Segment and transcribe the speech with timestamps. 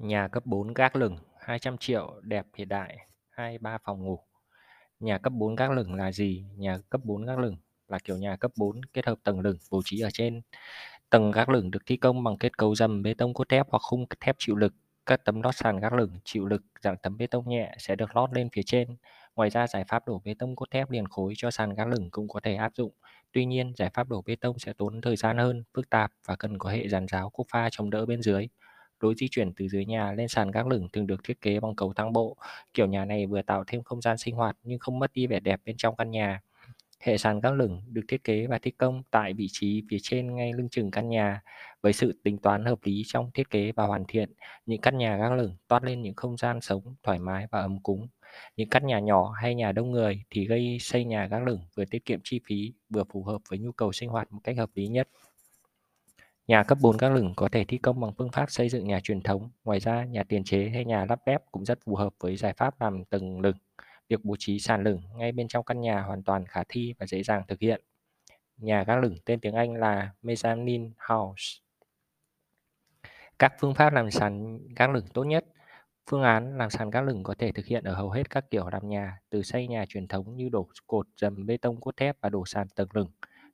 [0.00, 2.98] Nhà cấp 4 gác lửng 200 triệu đẹp hiện đại
[3.36, 4.18] 2-3 phòng ngủ.
[5.00, 6.44] Nhà cấp 4 gác lửng là gì?
[6.56, 7.56] Nhà cấp 4 gác lửng
[7.88, 10.40] là kiểu nhà cấp 4 kết hợp tầng lửng bố trí ở trên.
[11.10, 13.78] Tầng gác lửng được thi công bằng kết cấu dầm bê tông cốt thép hoặc
[13.82, 14.74] khung thép chịu lực.
[15.06, 18.16] Các tấm lót sàn gác lửng chịu lực dạng tấm bê tông nhẹ sẽ được
[18.16, 18.96] lót lên phía trên.
[19.36, 22.10] Ngoài ra giải pháp đổ bê tông cốt thép liền khối cho sàn gác lửng
[22.10, 22.92] cũng có thể áp dụng.
[23.32, 26.36] Tuy nhiên, giải pháp đổ bê tông sẽ tốn thời gian hơn, phức tạp và
[26.36, 28.48] cần có hệ dàn giáo cốt pha chống đỡ bên dưới.
[29.00, 31.74] Lối di chuyển từ dưới nhà lên sàn gác lửng thường được thiết kế bằng
[31.76, 32.36] cầu thang bộ.
[32.74, 35.40] Kiểu nhà này vừa tạo thêm không gian sinh hoạt nhưng không mất đi vẻ
[35.40, 36.40] đẹp bên trong căn nhà.
[37.00, 40.36] Hệ sàn gác lửng được thiết kế và thi công tại vị trí phía trên
[40.36, 41.42] ngay lưng chừng căn nhà.
[41.82, 44.32] Với sự tính toán hợp lý trong thiết kế và hoàn thiện,
[44.66, 47.82] những căn nhà gác lửng toát lên những không gian sống thoải mái và ấm
[47.82, 48.08] cúng.
[48.56, 51.84] Những căn nhà nhỏ hay nhà đông người thì gây xây nhà gác lửng vừa
[51.84, 54.70] tiết kiệm chi phí, vừa phù hợp với nhu cầu sinh hoạt một cách hợp
[54.74, 55.08] lý nhất.
[56.50, 59.00] Nhà cấp 4 gác lửng có thể thi công bằng phương pháp xây dựng nhà
[59.00, 59.50] truyền thống.
[59.64, 62.52] Ngoài ra, nhà tiền chế hay nhà lắp ghép cũng rất phù hợp với giải
[62.52, 63.56] pháp làm tầng lửng.
[64.08, 67.06] Việc bố trí sàn lửng ngay bên trong căn nhà hoàn toàn khả thi và
[67.06, 67.80] dễ dàng thực hiện.
[68.56, 71.44] Nhà gác lửng tên tiếng Anh là mezzanine house.
[73.38, 75.44] Các phương pháp làm sàn gác lửng tốt nhất
[76.10, 78.68] Phương án làm sàn gác lửng có thể thực hiện ở hầu hết các kiểu
[78.68, 82.16] làm nhà, từ xây nhà truyền thống như đổ cột dầm bê tông cốt thép
[82.20, 83.10] và đổ sàn tầng lửng,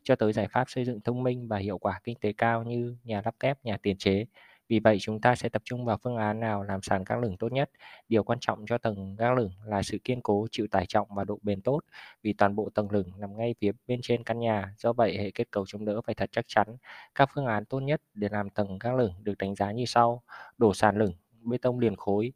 [0.07, 2.97] cho tới giải pháp xây dựng thông minh và hiệu quả kinh tế cao như
[3.05, 4.27] nhà lắp ghép, nhà tiền chế.
[4.69, 7.37] Vì vậy, chúng ta sẽ tập trung vào phương án nào làm sàn gác lửng
[7.37, 7.71] tốt nhất.
[8.09, 11.25] Điều quan trọng cho tầng gác lửng là sự kiên cố, chịu tải trọng và
[11.25, 11.81] độ bền tốt,
[12.23, 14.75] vì toàn bộ tầng lửng nằm ngay phía bên trên căn nhà.
[14.79, 16.77] Do vậy, hệ kết cấu chống đỡ phải thật chắc chắn.
[17.15, 20.23] Các phương án tốt nhất để làm tầng gác lửng được đánh giá như sau:
[20.59, 22.33] đổ sàn lửng, bê tông liền khối,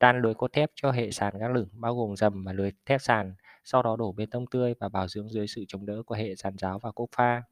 [0.00, 3.00] đan lưới cốt thép cho hệ sàn gác lửng bao gồm dầm và lưới thép
[3.02, 3.34] sàn,
[3.72, 6.34] sau đó đổ bê tông tươi và bảo dưỡng dưới sự chống đỡ của hệ
[6.34, 7.42] giàn giáo và cốt pha.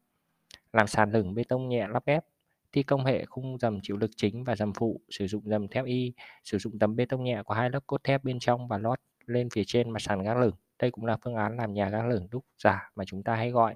[0.73, 2.25] Làm sàn lửng bê tông nhẹ lắp ghép,
[2.71, 5.85] thi công hệ khung dầm chịu lực chính và dầm phụ, sử dụng dầm thép
[5.85, 8.77] y, sử dụng tấm bê tông nhẹ có hai lớp cốt thép bên trong và
[8.77, 10.55] lót lên phía trên mặt sàn gác lửng.
[10.79, 13.51] Đây cũng là phương án làm nhà gác lửng đúc giả mà chúng ta hay
[13.51, 13.75] gọi.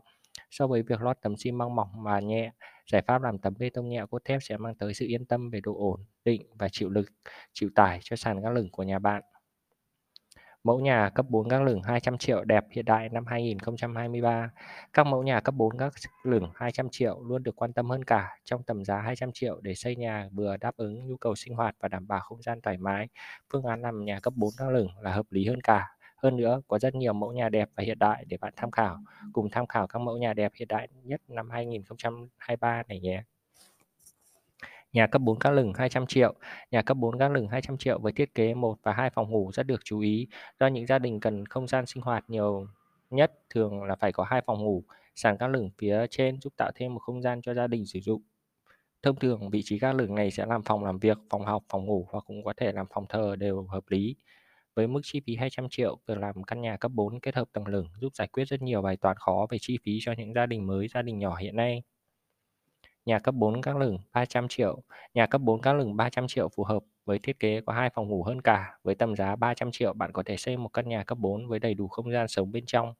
[0.51, 2.51] So với việc lót tấm xi măng mỏng và nhẹ,
[2.91, 5.49] giải pháp làm tấm bê tông nhẹ cốt thép sẽ mang tới sự yên tâm
[5.49, 7.05] về độ ổn định và chịu lực,
[7.53, 9.23] chịu tải cho sàn gác lửng của nhà bạn.
[10.63, 14.51] Mẫu nhà cấp 4 gác lửng 200 triệu đẹp hiện đại năm 2023.
[14.93, 15.93] Các mẫu nhà cấp 4 gác
[16.23, 19.75] lửng 200 triệu luôn được quan tâm hơn cả trong tầm giá 200 triệu để
[19.75, 22.77] xây nhà vừa đáp ứng nhu cầu sinh hoạt và đảm bảo không gian thoải
[22.77, 23.07] mái.
[23.53, 25.87] Phương án làm nhà cấp 4 gác lửng là hợp lý hơn cả.
[26.17, 28.99] Hơn nữa, có rất nhiều mẫu nhà đẹp và hiện đại để bạn tham khảo.
[29.33, 33.23] Cùng tham khảo các mẫu nhà đẹp hiện đại nhất năm 2023 này nhé.
[34.93, 36.33] Nhà cấp 4 gác lửng 200 triệu.
[36.71, 39.51] Nhà cấp 4 gác lửng 200 triệu với thiết kế 1 và 2 phòng ngủ
[39.53, 40.27] rất được chú ý
[40.59, 42.67] do những gia đình cần không gian sinh hoạt nhiều
[43.09, 44.83] nhất thường là phải có hai phòng ngủ.
[45.15, 47.99] Sàn gác lửng phía trên giúp tạo thêm một không gian cho gia đình sử
[47.99, 48.21] dụng.
[49.03, 51.85] Thông thường, vị trí gác lửng này sẽ làm phòng làm việc, phòng học, phòng
[51.85, 54.15] ngủ hoặc cũng có thể làm phòng thờ đều hợp lý.
[54.75, 57.67] Với mức chi phí 200 triệu, việc làm căn nhà cấp 4 kết hợp tầng
[57.67, 60.45] lửng giúp giải quyết rất nhiều bài toán khó về chi phí cho những gia
[60.45, 61.83] đình mới, gia đình nhỏ hiện nay.
[63.05, 64.81] Nhà cấp 4 các lửng 300 triệu.
[65.13, 68.07] Nhà cấp 4 các lửng 300 triệu phù hợp với thiết kế có hai phòng
[68.09, 68.77] ngủ hơn cả.
[68.83, 71.59] Với tầm giá 300 triệu, bạn có thể xây một căn nhà cấp 4 với
[71.59, 72.93] đầy đủ không gian sống bên trong,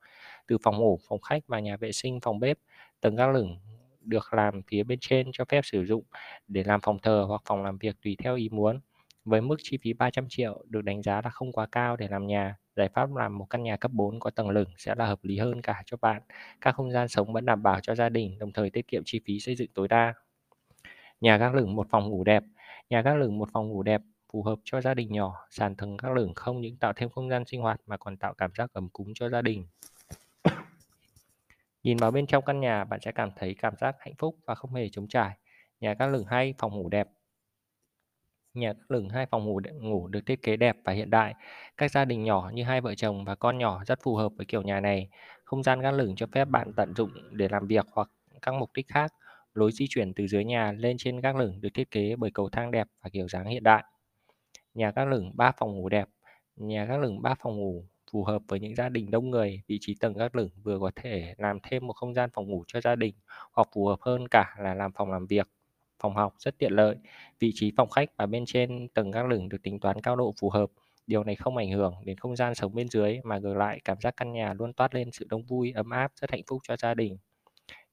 [0.48, 2.58] từ phòng ngủ, phòng khách và nhà vệ sinh, phòng bếp.
[3.02, 3.60] Tầng gác lửng
[4.02, 6.04] được làm phía bên trên cho phép sử dụng
[6.48, 8.80] để làm phòng thờ hoặc phòng làm việc tùy theo ý muốn.
[9.26, 12.28] Với mức chi phí 300 triệu được đánh giá là không quá cao để làm
[12.28, 15.20] nhà, giải pháp làm một căn nhà cấp 4 có tầng lửng sẽ là hợp
[15.24, 16.22] lý hơn cả cho bạn.
[16.62, 19.22] Các không gian sống vẫn đảm bảo cho gia đình, đồng thời tiết kiệm chi
[19.26, 20.14] phí xây dựng tối đa.
[21.22, 22.44] Nhà gác lửng một phòng ngủ đẹp.
[22.90, 24.02] Nhà gác lửng một phòng ngủ đẹp
[24.34, 25.46] phù hợp cho gia đình nhỏ.
[25.50, 28.34] Sàn tầng gác lửng không những tạo thêm không gian sinh hoạt mà còn tạo
[28.34, 29.66] cảm giác ấm cúng cho gia đình.
[31.84, 34.56] Nhìn vào bên trong căn nhà, bạn sẽ cảm thấy cảm giác hạnh phúc và
[34.56, 35.38] không hề trống trải.
[35.80, 37.08] Nhà gác lửng hay, phòng ngủ đẹp.
[38.54, 41.34] Nhà gác lửng hai phòng ngủ ngủ được thiết kế đẹp và hiện đại.
[41.78, 44.46] Các gia đình nhỏ như hai vợ chồng và con nhỏ rất phù hợp với
[44.46, 45.10] kiểu nhà này.
[45.46, 48.10] Không gian gác lửng cho phép bạn tận dụng để làm việc hoặc
[48.42, 49.14] các mục đích khác.
[49.54, 52.50] Lối di chuyển từ dưới nhà lên trên gác lửng được thiết kế bởi cầu
[52.50, 53.84] thang đẹp và kiểu dáng hiện đại.
[54.74, 56.10] Nhà gác lửng 3 phòng ngủ đẹp.
[56.56, 59.62] Nhà gác lửng 3 phòng ngủ phù hợp với những gia đình đông người.
[59.68, 62.64] Vị trí tầng gác lửng vừa có thể làm thêm một không gian phòng ngủ
[62.68, 63.16] cho gia đình
[63.54, 65.48] hoặc phù hợp hơn cả là làm phòng làm việc,
[66.04, 66.96] phòng học rất tiện lợi.
[67.40, 70.34] Vị trí phòng khách và bên trên tầng gác lửng được tính toán cao độ
[70.42, 70.70] phù hợp.
[71.08, 73.98] Điều này không ảnh hưởng đến không gian sống bên dưới mà ngược lại cảm
[74.02, 76.78] giác căn nhà luôn toát lên sự đông vui, ấm áp, rất hạnh phúc cho
[76.78, 77.18] gia đình.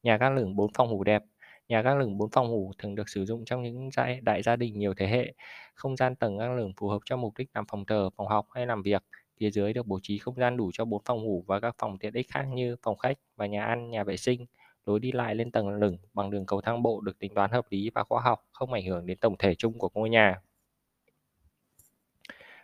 [0.03, 1.23] Nhà gác lửng 4 phòng ngủ đẹp.
[1.69, 4.55] Nhà gác lửng 4 phòng ngủ thường được sử dụng trong những đại, đại gia
[4.55, 5.33] đình nhiều thế hệ.
[5.75, 8.47] Không gian tầng gác lửng phù hợp cho mục đích làm phòng thờ, phòng học
[8.51, 9.03] hay làm việc.
[9.39, 11.97] Phía dưới được bố trí không gian đủ cho 4 phòng ngủ và các phòng
[11.99, 14.45] tiện ích khác như phòng khách và nhà ăn, nhà vệ sinh.
[14.85, 17.65] Lối đi lại lên tầng lửng bằng đường cầu thang bộ được tính toán hợp
[17.69, 20.41] lý và khoa học, không ảnh hưởng đến tổng thể chung của ngôi nhà.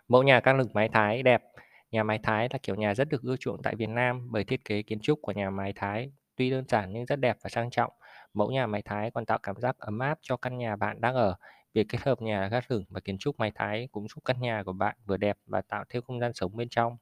[0.07, 1.43] Mẫu nhà các lửng mái Thái đẹp.
[1.91, 4.65] Nhà mái Thái là kiểu nhà rất được ưa chuộng tại Việt Nam bởi thiết
[4.65, 7.69] kế kiến trúc của nhà mái Thái tuy đơn giản nhưng rất đẹp và sang
[7.69, 7.93] trọng.
[8.33, 11.15] Mẫu nhà mái Thái còn tạo cảm giác ấm áp cho căn nhà bạn đang
[11.15, 11.35] ở.
[11.73, 14.63] Việc kết hợp nhà gác lửng và kiến trúc mái Thái cũng giúp căn nhà
[14.63, 16.97] của bạn vừa đẹp và tạo thêm không gian sống bên trong.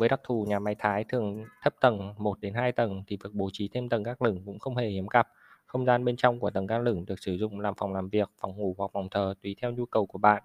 [0.00, 3.30] Với đặc thù nhà máy Thái thường thấp tầng 1 đến 2 tầng thì việc
[3.32, 5.28] bố trí thêm tầng gác lửng cũng không hề hiếm gặp.
[5.66, 8.30] Không gian bên trong của tầng gác lửng được sử dụng làm phòng làm việc,
[8.40, 10.42] phòng ngủ hoặc phòng thờ tùy theo nhu cầu của bạn.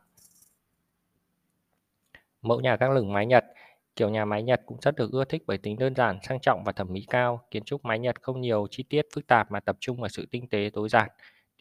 [2.41, 3.45] Mẫu nhà gác lửng mái Nhật
[3.95, 6.63] Kiểu nhà mái Nhật cũng rất được ưa thích bởi tính đơn giản, sang trọng
[6.63, 7.41] và thẩm mỹ cao.
[7.51, 10.27] Kiến trúc mái Nhật không nhiều chi tiết phức tạp mà tập trung vào sự
[10.31, 11.09] tinh tế tối giản.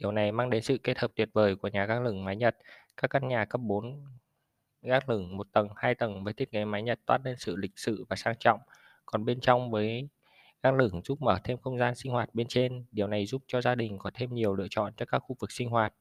[0.00, 2.56] Điều này mang đến sự kết hợp tuyệt vời của nhà gác lửng mái Nhật.
[2.96, 4.05] Các căn nhà cấp 4
[4.85, 7.79] gác lửng một tầng, hai tầng với thiết kế mái Nhật toát lên sự lịch
[7.79, 8.61] sự và sang trọng.
[9.07, 10.09] Còn bên trong với
[10.63, 12.85] gác lửng giúp mở thêm không gian sinh hoạt bên trên.
[12.91, 15.53] Điều này giúp cho gia đình có thêm nhiều lựa chọn cho các khu vực
[15.53, 15.95] sinh hoạt.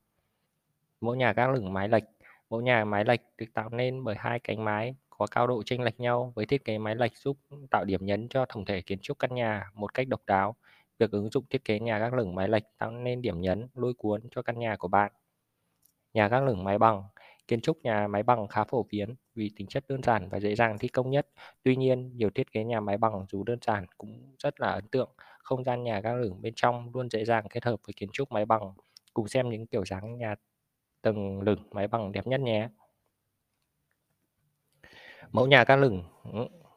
[1.02, 2.04] Mẫu nhà gác lửng mái lệch
[2.54, 5.82] Mẫu nhà mái lệch được tạo nên bởi hai cánh mái có cao độ chênh
[5.82, 7.38] lệch nhau với thiết kế mái lệch giúp
[7.72, 10.56] tạo điểm nhấn cho tổng thể kiến trúc căn nhà một cách độc đáo.
[11.00, 13.94] Việc ứng dụng thiết kế nhà gác lửng mái lệch tạo nên điểm nhấn lôi
[13.94, 15.12] cuốn cho căn nhà của bạn.
[16.14, 17.04] Nhà gác lửng mái bằng
[17.48, 20.56] Kiến trúc nhà máy bằng khá phổ biến vì tính chất đơn giản và dễ
[20.56, 21.28] dàng thi công nhất.
[21.64, 24.88] Tuy nhiên, nhiều thiết kế nhà máy bằng dù đơn giản cũng rất là ấn
[24.88, 25.10] tượng.
[25.40, 28.32] Không gian nhà gác lửng bên trong luôn dễ dàng kết hợp với kiến trúc
[28.32, 28.74] máy bằng.
[29.14, 30.36] Cùng xem những kiểu dáng nhà
[31.02, 32.70] tầng lửng máy bằng đẹp nhất nhé.
[35.32, 36.04] Mẫu nhà gác lửng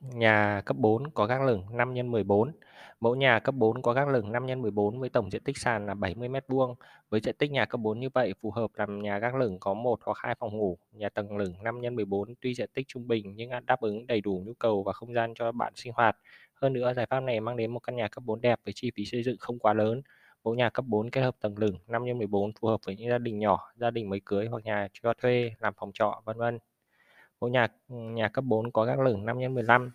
[0.00, 2.52] nhà cấp 4 có gác lửng 5 x 14.
[3.00, 5.86] Mẫu nhà cấp 4 có gác lửng 5 x 14 với tổng diện tích sàn
[5.86, 6.74] là 70 m2.
[7.10, 9.74] Với diện tích nhà cấp 4 như vậy phù hợp làm nhà gác lửng có
[9.74, 10.78] một hoặc hai phòng ngủ.
[10.92, 14.20] Nhà tầng lửng 5 x 14 tuy diện tích trung bình nhưng đáp ứng đầy
[14.20, 16.16] đủ nhu cầu và không gian cho bạn sinh hoạt.
[16.54, 18.90] Hơn nữa giải pháp này mang đến một căn nhà cấp 4 đẹp với chi
[18.96, 20.02] phí xây dựng không quá lớn.
[20.44, 23.10] Mẫu nhà cấp 4 kết hợp tầng lửng 5 x 14 phù hợp với những
[23.10, 26.38] gia đình nhỏ, gia đình mới cưới hoặc nhà cho thuê làm phòng trọ vân
[26.38, 26.58] vân
[27.40, 29.90] bộ nhà ừ, nhà cấp 4 có gác lửng 5 x 15.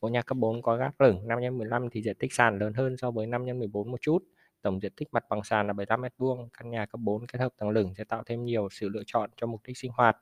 [0.00, 2.72] bộ nhà cấp 4 có gác lửng 5 x 15 thì diện tích sàn lớn
[2.74, 4.18] hơn so với 5 x 14 một chút.
[4.62, 6.48] Tổng diện tích mặt bằng sàn là 75 m2.
[6.58, 9.30] Căn nhà cấp 4 kết hợp tầng lửng sẽ tạo thêm nhiều sự lựa chọn
[9.36, 10.16] cho mục đích sinh hoạt.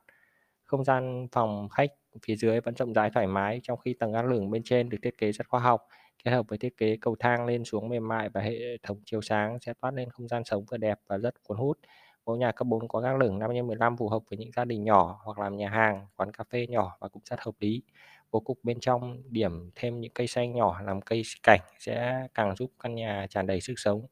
[0.64, 1.90] Không gian phòng khách
[2.26, 4.98] phía dưới vẫn rộng rãi thoải mái, trong khi tầng gác lửng bên trên được
[5.02, 5.86] thiết kế rất khoa học
[6.24, 9.20] kết hợp với thiết kế cầu thang lên xuống mềm mại và hệ thống chiếu
[9.20, 11.78] sáng sẽ toát lên không gian sống vừa đẹp và rất cuốn hút
[12.26, 14.64] ngôi nhà cấp 4 có gác lửng 5 x 15 phù hợp với những gia
[14.64, 17.82] đình nhỏ hoặc làm nhà hàng, quán cà phê nhỏ và cũng rất hợp lý.
[18.30, 22.56] Bố cục bên trong điểm thêm những cây xanh nhỏ làm cây cảnh sẽ càng
[22.56, 24.06] giúp căn nhà tràn đầy sức sống.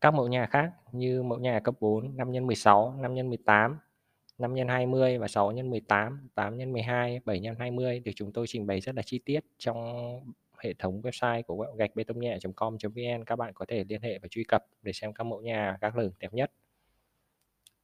[0.00, 3.78] Các mẫu nhà khác như mẫu nhà cấp 4 5 x 16, 5 x 18,
[4.38, 8.32] 5 x 20 và 6 x 18, 8 x 12, 7 x 20 được chúng
[8.32, 9.76] tôi trình bày rất là chi tiết trong
[10.62, 14.28] hệ thống website của gạch bê tông nhẹ.com.vn các bạn có thể liên hệ và
[14.30, 16.52] truy cập để xem các mẫu nhà, các lửng đẹp nhất.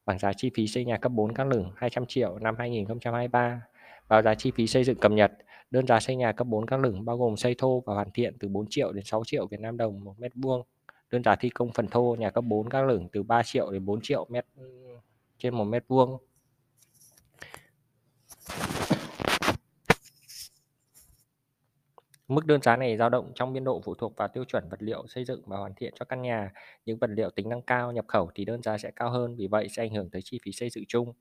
[0.05, 3.61] Bảng giá chi phí xây nhà cấp 4 các lửng 200 triệu năm 2023.
[4.07, 5.31] Báo giá chi phí xây dựng cập nhật.
[5.71, 8.37] Đơn giá xây nhà cấp 4 các lửng bao gồm xây thô và hoàn thiện
[8.39, 10.65] từ 4 triệu đến 6 triệu Việt Nam đồng một mét vuông.
[11.11, 13.85] Đơn giá thi công phần thô nhà cấp 4 các lửng từ 3 triệu đến
[13.85, 14.45] 4 triệu mét,
[15.37, 16.17] trên một mét vuông.
[22.29, 24.81] Mức đơn giá này dao động trong biên độ phụ thuộc vào tiêu chuẩn vật
[24.83, 26.51] liệu xây dựng và hoàn thiện cho căn nhà.
[26.85, 29.47] Những vật liệu tính năng cao nhập khẩu thì đơn giá sẽ cao hơn, vì
[29.47, 31.13] vậy sẽ ảnh hưởng tới chi phí xây dựng chung.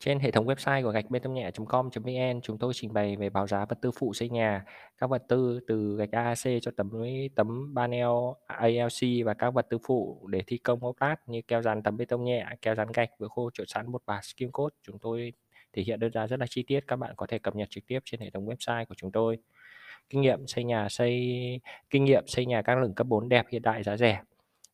[0.00, 3.46] Trên hệ thống website của gạch bê tông nhẹ.com.vn chúng tôi trình bày về báo
[3.46, 4.64] giá vật tư phụ xây nhà,
[4.98, 6.90] các vật tư từ gạch AAC cho tấm
[7.36, 8.08] tấm panel
[8.46, 11.96] ALC và các vật tư phụ để thi công ốp lát như keo dán tấm
[11.96, 14.72] bê tông nhẹ, keo dán gạch, vừa khô trộn sẵn bột bạt skim coat.
[14.82, 15.32] Chúng tôi
[15.72, 17.86] thể hiện đơn giá rất là chi tiết, các bạn có thể cập nhật trực
[17.86, 19.38] tiếp trên hệ thống website của chúng tôi.
[20.10, 21.30] Kinh nghiệm xây nhà xây
[21.90, 24.20] kinh nghiệm xây nhà các lửng cấp 4 đẹp hiện đại giá rẻ.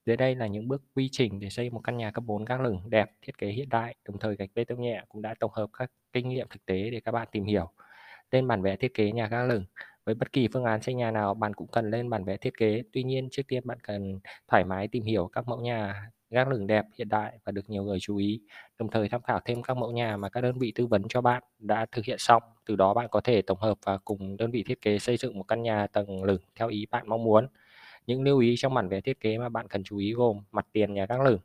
[0.06, 2.60] Dưới đây là những bước quy trình để xây một căn nhà cấp 4 gác
[2.60, 5.50] lửng đẹp, thiết kế hiện đại, đồng thời gạch bê tông nhẹ cũng đã tổng
[5.54, 7.70] hợp các kinh nghiệm thực tế để các bạn tìm hiểu.
[8.30, 9.64] Lên bản vẽ thiết kế nhà gác lửng.
[10.04, 12.58] Với bất kỳ phương án xây nhà nào, bạn cũng cần lên bản vẽ thiết
[12.58, 12.82] kế.
[12.92, 16.66] Tuy nhiên, trước tiên bạn cần thoải mái tìm hiểu các mẫu nhà gác lửng
[16.66, 18.40] đẹp, hiện đại và được nhiều người chú ý.
[18.78, 21.20] Đồng thời tham khảo thêm các mẫu nhà mà các đơn vị tư vấn cho
[21.20, 22.42] bạn đã thực hiện xong.
[22.66, 25.38] Từ đó bạn có thể tổng hợp và cùng đơn vị thiết kế xây dựng
[25.38, 27.46] một căn nhà tầng lửng theo ý bạn mong muốn.
[28.06, 30.66] Những lưu ý trong bản vẽ thiết kế mà bạn cần chú ý gồm mặt
[30.72, 31.40] tiền nhà gác lửng.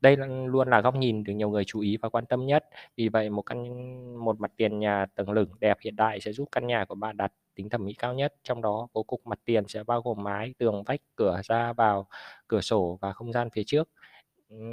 [0.00, 2.64] Đây luôn là góc nhìn được nhiều người chú ý và quan tâm nhất.
[2.96, 6.48] Vì vậy một căn một mặt tiền nhà tầng lửng đẹp hiện đại sẽ giúp
[6.52, 8.34] căn nhà của bạn đạt tính thẩm mỹ cao nhất.
[8.42, 12.06] Trong đó bố cục mặt tiền sẽ bao gồm mái, tường, vách, cửa ra vào,
[12.48, 13.88] cửa sổ và không gian phía trước.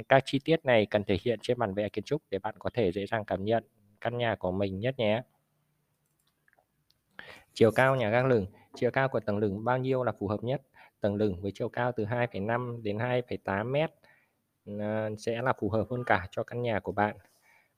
[0.08, 2.70] Các chi tiết này cần thể hiện trên bản vẽ kiến trúc để bạn có
[2.74, 3.64] thể dễ dàng cảm nhận
[4.00, 5.22] căn nhà của mình nhất nhé.
[7.54, 10.44] Chiều cao nhà gác lửng, chiều cao của tầng lửng bao nhiêu là phù hợp
[10.44, 10.62] nhất?
[11.00, 13.90] tầng lửng với chiều cao từ 2,5 đến 2,8 mét.
[14.78, 17.16] Ờ, sẽ là phù hợp hơn cả cho căn nhà của bạn.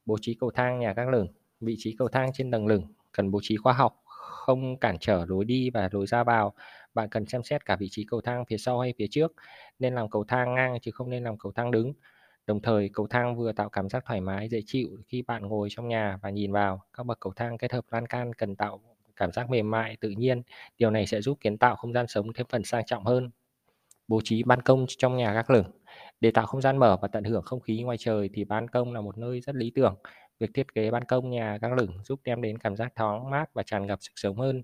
[0.06, 1.28] Bố trí cầu thang nhà gác lửng.
[1.60, 4.02] Vị trí cầu thang trên tầng lửng cần bố trí khoa học,
[4.48, 6.54] không cản trở lối đi và lối ra vào.
[6.94, 9.32] Bạn cần xem xét cả vị trí cầu thang phía sau hay phía trước.
[9.78, 11.92] Nên làm cầu thang ngang chứ không nên làm cầu thang đứng.
[12.46, 15.68] Đồng thời, cầu thang vừa tạo cảm giác thoải mái, dễ chịu khi bạn ngồi
[15.70, 16.82] trong nhà và nhìn vào.
[16.92, 18.80] Các bậc cầu thang kết hợp lan can cần tạo
[19.16, 20.42] cảm giác mềm mại, tự nhiên.
[20.78, 23.30] Điều này sẽ giúp kiến tạo không gian sống thêm phần sang trọng hơn.
[24.08, 25.70] Bố trí ban công trong nhà gác lửng.
[26.20, 28.92] Để tạo không gian mở và tận hưởng không khí ngoài trời thì ban công
[28.92, 29.94] là một nơi rất lý tưởng.
[30.40, 33.54] Việc thiết kế ban công nhà găng lửng giúp đem đến cảm giác thoáng mát
[33.54, 34.62] và tràn ngập sức sống hơn.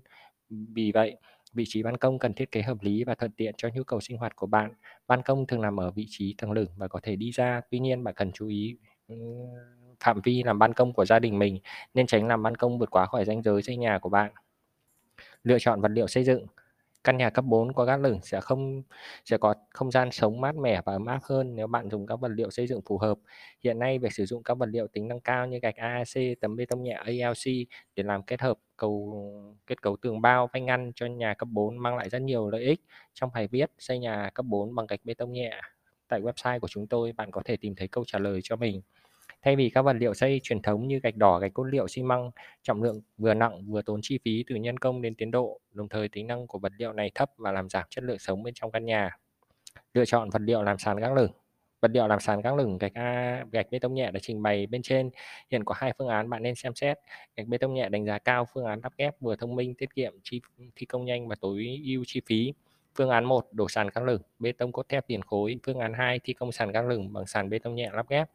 [0.49, 1.17] Vì vậy,
[1.53, 4.01] vị trí ban công cần thiết kế hợp lý và thuận tiện cho nhu cầu
[4.01, 4.73] sinh hoạt của bạn.
[5.07, 7.79] Ban công thường nằm ở vị trí tầng lửng và có thể đi ra, tuy
[7.79, 8.77] nhiên bạn cần chú ý
[9.99, 11.59] phạm vi làm ban công của gia đình mình
[11.93, 14.31] nên tránh làm ban công vượt quá khỏi ranh giới xây nhà của bạn.
[15.43, 16.45] Lựa chọn vật liệu xây dựng
[17.05, 18.83] Căn nhà cấp 4 có gác lửng sẽ không
[19.25, 22.19] sẽ có không gian sống mát mẻ và ấm áp hơn nếu bạn dùng các
[22.19, 23.17] vật liệu xây dựng phù hợp.
[23.63, 26.55] Hiện nay việc sử dụng các vật liệu tính năng cao như gạch AAC, tấm
[26.55, 30.91] bê tông nhẹ ALC để làm kết hợp cầu kết cấu tường bao vách ngăn
[30.95, 32.79] cho nhà cấp 4 mang lại rất nhiều lợi ích.
[33.13, 35.61] Trong bài viết xây nhà cấp 4 bằng gạch bê tông nhẹ
[36.07, 38.81] tại website của chúng tôi, bạn có thể tìm thấy câu trả lời cho mình.
[39.45, 42.03] Thay vì các vật liệu xây truyền thống như gạch đỏ, gạch cốt liệu, xi
[42.03, 45.59] măng, trọng lượng vừa nặng vừa tốn chi phí từ nhân công đến tiến độ,
[45.71, 48.43] đồng thời tính năng của vật liệu này thấp và làm giảm chất lượng sống
[48.43, 49.17] bên trong căn nhà.
[49.93, 51.31] Lựa chọn vật liệu làm sàn gác lửng.
[51.81, 54.67] Vật liệu làm sàn gác lửng gạch A, gạch bê tông nhẹ đã trình bày
[54.67, 55.09] bên trên.
[55.51, 56.97] Hiện có hai phương án bạn nên xem xét.
[57.35, 59.95] Gạch bê tông nhẹ đánh giá cao phương án lắp ghép vừa thông minh, tiết
[59.95, 60.41] kiệm chi
[60.75, 62.53] thi công nhanh và tối ưu chi phí.
[62.95, 65.59] Phương án 1 đổ sàn gác lửng, bê tông cốt thép liền khối.
[65.65, 68.27] Phương án 2 thi công sàn gác lửng bằng sàn bê tông nhẹ lắp ghép.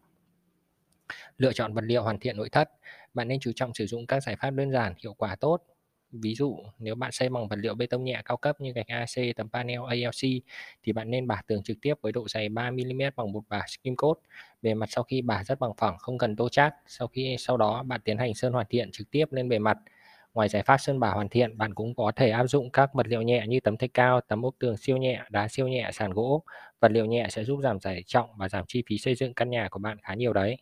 [1.38, 2.70] Lựa chọn vật liệu hoàn thiện nội thất.
[3.14, 5.62] Bạn nên chú trọng sử dụng các giải pháp đơn giản, hiệu quả tốt.
[6.12, 8.86] Ví dụ, nếu bạn xây bằng vật liệu bê tông nhẹ cao cấp như gạch
[8.86, 10.42] AC, tấm panel ALC
[10.82, 13.96] thì bạn nên bả tường trực tiếp với độ dày 3mm bằng bột bả skim
[13.96, 14.16] coat.
[14.62, 16.74] Bề mặt sau khi bả rất bằng phẳng, không cần tô chát.
[16.86, 19.78] Sau khi sau đó bạn tiến hành sơn hoàn thiện trực tiếp lên bề mặt.
[20.34, 23.06] Ngoài giải pháp sơn bả hoàn thiện, bạn cũng có thể áp dụng các vật
[23.08, 26.10] liệu nhẹ như tấm thạch cao, tấm ốp tường siêu nhẹ, đá siêu nhẹ, sàn
[26.10, 26.42] gỗ.
[26.80, 29.50] Vật liệu nhẹ sẽ giúp giảm tải trọng và giảm chi phí xây dựng căn
[29.50, 30.56] nhà của bạn khá nhiều đấy.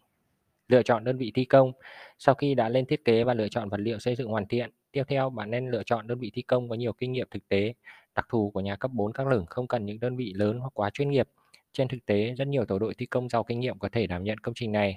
[0.68, 1.72] Lựa chọn đơn vị thi công.
[2.18, 4.70] Sau khi đã lên thiết kế và lựa chọn vật liệu xây dựng hoàn thiện,
[4.92, 7.48] tiếp theo bạn nên lựa chọn đơn vị thi công có nhiều kinh nghiệm thực
[7.48, 7.74] tế.
[8.14, 10.70] Đặc thù của nhà cấp 4 các lửng không cần những đơn vị lớn hoặc
[10.74, 11.28] quá chuyên nghiệp.
[11.72, 14.24] Trên thực tế, rất nhiều tổ đội thi công giàu kinh nghiệm có thể đảm
[14.24, 14.96] nhận công trình này.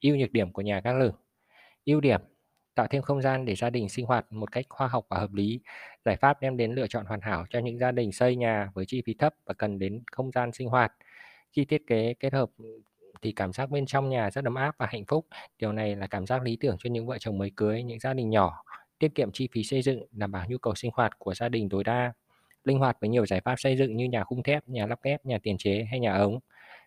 [0.00, 1.14] Ưu nhược điểm của nhà các lửng.
[1.84, 2.20] Ưu điểm
[2.74, 5.34] tạo thêm không gian để gia đình sinh hoạt một cách khoa học và hợp
[5.34, 5.60] lý.
[6.04, 8.86] Giải pháp đem đến lựa chọn hoàn hảo cho những gia đình xây nhà với
[8.86, 10.92] chi phí thấp và cần đến không gian sinh hoạt.
[11.52, 12.50] Khi thiết kế kết hợp
[13.22, 15.26] thì cảm giác bên trong nhà rất ấm áp và hạnh phúc.
[15.58, 18.14] Điều này là cảm giác lý tưởng cho những vợ chồng mới cưới, những gia
[18.14, 18.62] đình nhỏ,
[18.98, 21.68] tiết kiệm chi phí xây dựng, đảm bảo nhu cầu sinh hoạt của gia đình
[21.68, 22.12] tối đa.
[22.64, 25.26] Linh hoạt với nhiều giải pháp xây dựng như nhà khung thép, nhà lắp ghép,
[25.26, 26.38] nhà tiền chế hay nhà ống.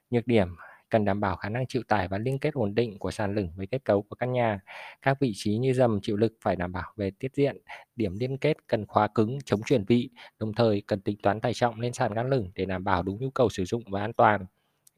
[0.10, 0.48] Nhược điểm
[0.90, 3.50] cần đảm bảo khả năng chịu tải và liên kết ổn định của sàn lửng
[3.56, 4.60] với kết cấu của căn nhà.
[5.02, 7.58] Các vị trí như dầm chịu lực phải đảm bảo về tiết diện,
[7.96, 10.10] điểm liên kết cần khóa cứng, chống chuyển vị,
[10.40, 13.20] đồng thời cần tính toán tải trọng lên sàn gác lửng để đảm bảo đúng
[13.20, 14.46] nhu cầu sử dụng và an toàn.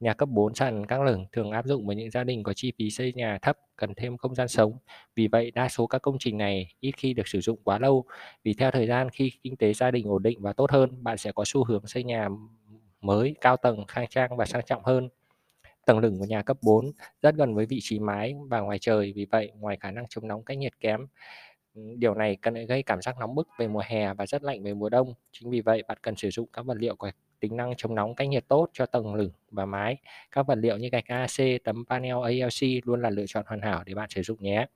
[0.02, 2.72] Nhà cấp 4 sàn các lửng thường áp dụng với những gia đình có chi
[2.78, 4.78] phí xây nhà thấp, cần thêm không gian sống.
[5.16, 8.06] Vì vậy, đa số các công trình này ít khi được sử dụng quá lâu.
[8.44, 11.18] Vì theo thời gian khi kinh tế gia đình ổn định và tốt hơn, bạn
[11.18, 12.30] sẽ có xu hướng xây nhà
[13.02, 15.10] mới, cao tầng, khang trang và sang trọng hơn.
[15.86, 16.92] Tầng lửng của nhà cấp 4
[17.22, 20.28] rất gần với vị trí mái và ngoài trời, vì vậy ngoài khả năng chống
[20.28, 21.08] nóng cách nhiệt kém,
[21.74, 24.74] điều này cần gây cảm giác nóng bức về mùa hè và rất lạnh về
[24.74, 25.14] mùa đông.
[25.32, 28.16] Chính vì vậy, bạn cần sử dụng các vật liệu có tính năng chống nóng
[28.16, 29.98] cách nhiệt tốt cho tầng lửng và mái.
[30.32, 33.84] Các vật liệu như gạch AC, tấm panel ALC luôn là lựa chọn hoàn hảo
[33.86, 34.68] để bạn sử dụng nhé.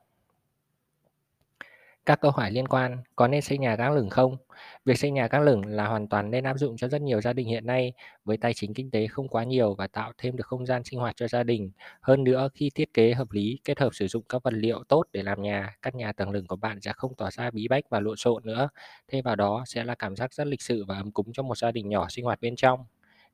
[2.06, 4.38] Các câu hỏi liên quan, có nên xây nhà gác lửng không?
[4.86, 7.34] Việc xây nhà gác lửng là hoàn toàn nên áp dụng cho rất nhiều gia
[7.34, 7.94] đình hiện nay
[8.26, 11.00] với tài chính kinh tế không quá nhiều và tạo thêm được không gian sinh
[11.00, 11.72] hoạt cho gia đình.
[12.02, 15.04] Hơn nữa, khi thiết kế hợp lý, kết hợp sử dụng các vật liệu tốt
[15.12, 17.84] để làm nhà, căn nhà tầng lửng của bạn sẽ không tỏ ra bí bách
[17.90, 18.70] và lộn xộn nữa.
[19.08, 21.58] Thêm vào đó sẽ là cảm giác rất lịch sự và ấm cúng cho một
[21.58, 22.86] gia đình nhỏ sinh hoạt bên trong.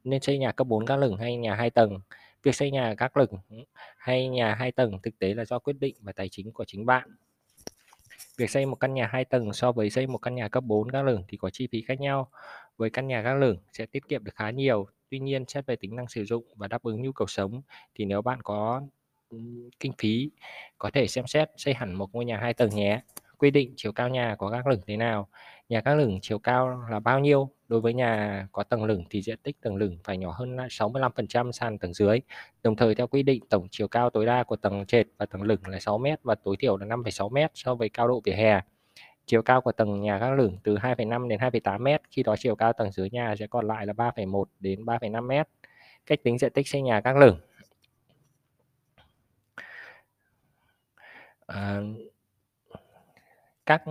[0.03, 1.99] Nên xây nhà cấp 4 gác lửng hay nhà 2 tầng?
[2.43, 3.39] Việc xây nhà gác lửng
[3.97, 6.85] hay nhà 2 tầng thực tế là do quyết định và tài chính của chính
[6.85, 7.09] bạn.
[8.37, 10.87] Việc xây một căn nhà 2 tầng so với xây một căn nhà cấp 4
[10.87, 12.29] gác lửng thì có chi phí khác nhau.
[12.77, 14.87] Với căn nhà gác lửng sẽ tiết kiệm được khá nhiều.
[15.09, 17.61] Tuy nhiên, xét về tính năng sử dụng và đáp ứng nhu cầu sống
[17.95, 18.81] thì nếu bạn có
[19.79, 20.31] kinh phí
[20.77, 23.01] có thể xem xét xây hẳn một ngôi nhà 2 tầng nhé
[23.41, 25.27] quy định chiều cao nhà có các lửng thế nào?
[25.69, 27.49] Nhà các lửng chiều cao là bao nhiêu?
[27.67, 31.51] Đối với nhà có tầng lửng thì diện tích tầng lửng phải nhỏ hơn 65%
[31.51, 32.19] sàn tầng dưới.
[32.63, 35.41] Đồng thời theo quy định tổng chiều cao tối đa của tầng trệt và tầng
[35.41, 38.33] lửng là 6 m và tối thiểu là 5,6 m so với cao độ vỉa
[38.33, 38.61] hè.
[39.25, 42.55] Chiều cao của tầng nhà các lửng từ 2,5 đến 2,8 m khi đó chiều
[42.55, 45.47] cao tầng dưới nhà sẽ còn lại là 3,1 đến 3,5 m
[46.05, 47.37] cách tính diện tích xây nhà các lửng.
[51.45, 51.83] Ờ,
[53.71, 53.81] các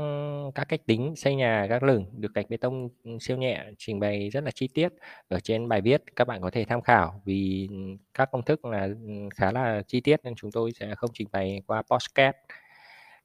[0.54, 4.00] các cách tính xây nhà gác lửng được gạch bê tông, ừ, siêu nhẹ trình
[4.00, 4.88] bày rất là chi tiết
[5.28, 7.68] ở trên bài viết, các bạn có thể tham khảo vì,
[8.14, 11.28] các công thức là, ừ, khá là chi tiết nên chúng tôi sẽ không trình
[11.32, 12.36] bày qua postcard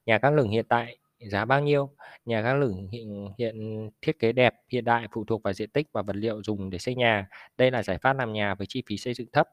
[0.06, 1.90] Nhà gác lửng hiện tại giá bao nhiêu?
[2.26, 5.88] Nhà gác lửng hiện hiện thiết kế đẹp, hiện đại phụ thuộc vào diện tích
[5.94, 7.28] và vật liệu dùng để xây nhà.
[7.58, 9.48] Đây là giải pháp làm nhà với chi phí xây dựng thấp,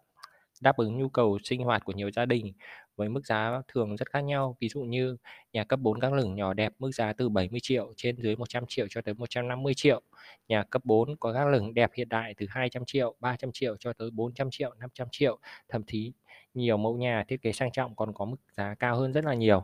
[0.61, 2.53] đáp ứng nhu cầu sinh hoạt của nhiều gia đình
[2.97, 4.57] với mức giá thường rất khác nhau.
[4.61, 5.17] Ví dụ như
[5.53, 8.65] nhà cấp 4 gác lửng nhỏ đẹp mức giá từ 70 triệu trên dưới 100
[8.69, 10.03] triệu cho tới 150 triệu.
[10.49, 13.93] Nhà cấp 4 có gác lửng đẹp hiện đại từ 200 triệu, 300 triệu cho
[13.93, 15.39] tới 400 triệu, 500 triệu.
[15.69, 16.13] Thậm chí
[16.55, 19.35] nhiều mẫu nhà thiết kế sang trọng còn có mức giá cao hơn rất là
[19.35, 19.63] nhiều.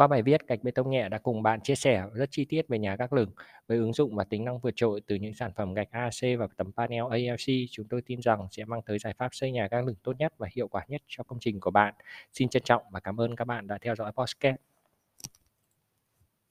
[0.00, 2.68] Qua bài viết, Gạch Bê tông nhẹ đã cùng bạn chia sẻ rất chi tiết
[2.68, 3.30] về nhà gác lửng
[3.68, 6.46] với ứng dụng và tính năng vượt trội từ những sản phẩm gạch AC và
[6.56, 7.54] tấm panel ALC.
[7.70, 10.32] Chúng tôi tin rằng sẽ mang tới giải pháp xây nhà gác lửng tốt nhất
[10.38, 11.94] và hiệu quả nhất cho công trình của bạn.
[12.32, 14.69] Xin trân trọng và cảm ơn các bạn đã theo dõi podcast.